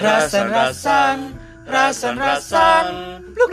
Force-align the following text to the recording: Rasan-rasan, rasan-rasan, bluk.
Rasan-rasan, 0.00 1.18
rasan-rasan, 1.68 2.86
bluk. 3.36 3.49